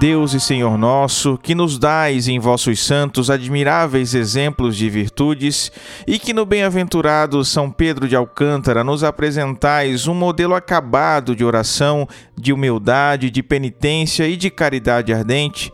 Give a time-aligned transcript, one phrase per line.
[0.00, 5.70] Deus e Senhor nosso, que nos dais em vossos santos admiráveis exemplos de virtudes
[6.06, 12.08] e que no bem-aventurado São Pedro de Alcântara nos apresentais um modelo acabado de oração,
[12.34, 15.70] de humildade, de penitência e de caridade ardente,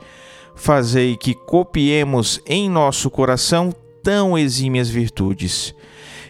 [0.57, 5.73] fazei que copiemos em nosso coração tão exímias virtudes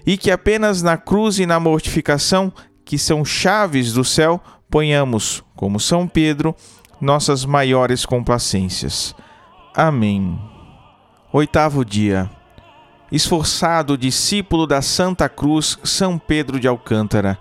[0.05, 2.53] e que apenas na cruz e na mortificação,
[2.85, 4.39] que são chaves do céu,
[4.71, 6.55] ponhamos, como São Pedro,
[7.01, 9.15] nossas maiores complacências.
[9.75, 10.39] Amém.
[11.33, 12.31] Oitavo dia.
[13.11, 17.39] Esforçado discípulo da Santa Cruz, São Pedro de Alcântara,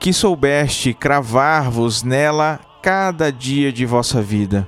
[0.00, 4.66] que soubeste cravar-vos nela cada dia de vossa vida.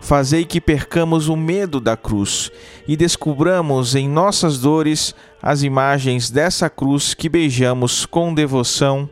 [0.00, 2.50] Fazei que percamos o medo da cruz
[2.88, 9.08] e descubramos em nossas dores as imagens dessa cruz que beijamos com devoção.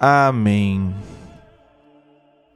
[0.00, 0.94] Amém.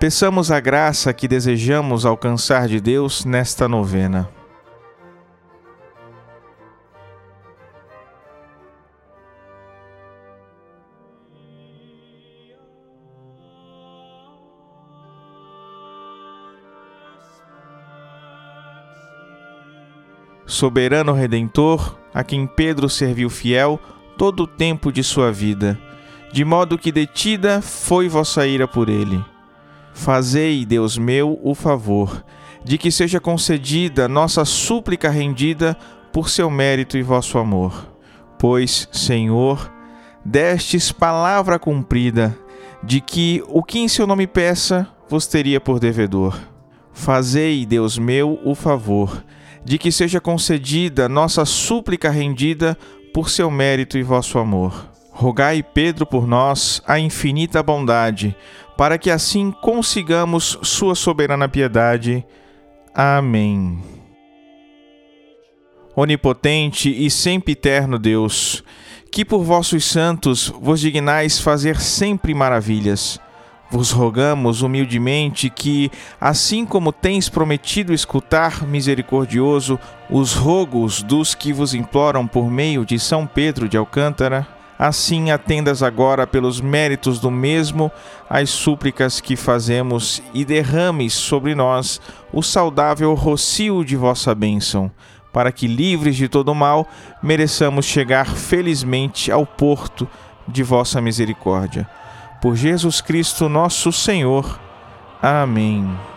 [0.00, 4.30] Peçamos a graça que desejamos alcançar de Deus nesta novena.
[20.46, 23.78] Soberano Redentor, a quem Pedro serviu fiel
[24.16, 25.78] todo o tempo de sua vida,
[26.32, 29.22] de modo que detida foi vossa ira por ele
[30.00, 32.24] Fazei, Deus meu, o favor
[32.64, 35.76] de que seja concedida nossa súplica rendida
[36.10, 37.94] por seu mérito e vosso amor.
[38.38, 39.70] Pois, Senhor,
[40.24, 42.34] destes palavra cumprida,
[42.82, 46.40] de que o que em seu nome peça, vos teria por devedor.
[46.94, 49.22] Fazei, Deus meu, o favor
[49.62, 52.74] de que seja concedida nossa súplica rendida
[53.12, 54.89] por seu mérito e vosso amor.
[55.20, 58.34] Rogai, Pedro, por nós a infinita bondade,
[58.74, 62.24] para que assim consigamos Sua soberana piedade.
[62.94, 63.78] Amém.
[65.94, 68.64] Onipotente e sempre eterno Deus,
[69.12, 73.20] que por vossos santos vos dignais fazer sempre maravilhas,
[73.70, 81.74] vos rogamos humildemente que, assim como tens prometido escutar misericordioso os rogos dos que vos
[81.74, 87.92] imploram por meio de São Pedro de Alcântara, assim atendas agora pelos méritos do mesmo
[88.30, 92.00] as súplicas que fazemos e derrames sobre nós
[92.32, 94.90] o saudável rocio de vossa bênção,
[95.34, 96.88] para que, livres de todo mal,
[97.22, 100.08] mereçamos chegar felizmente ao porto
[100.48, 101.86] de vossa misericórdia.
[102.40, 104.58] Por Jesus Cristo, nosso Senhor.
[105.20, 106.09] Amém.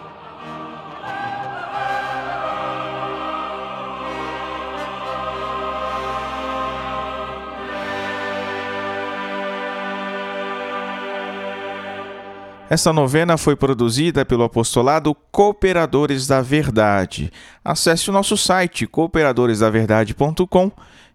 [12.70, 17.32] Esta novena foi produzida pelo apostolado Cooperadores da Verdade.
[17.64, 20.72] Acesse o nosso site cooperadoresdaverdade.com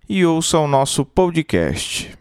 [0.09, 2.17] e ouça o nosso podcast.